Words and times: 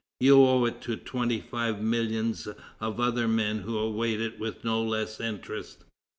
You 0.19 0.43
owe 0.47 0.65
it 0.65 0.81
to 0.81 0.97
twenty 0.97 1.39
five 1.39 1.79
millions 1.79 2.47
of 2.79 2.99
other 2.99 3.27
men 3.27 3.59
who 3.59 3.77
await 3.77 4.19
it 4.19 4.39
with 4.39 4.63
no 4.63 4.81
less 4.81 5.19
interest.... 5.19 5.83